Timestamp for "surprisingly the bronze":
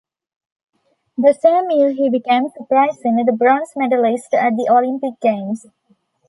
2.57-3.73